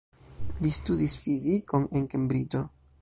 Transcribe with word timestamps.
Li 0.65 0.71
studis 0.77 1.13
fizikon 1.25 1.87
en 2.01 2.09
Kembriĝo. 2.15 2.65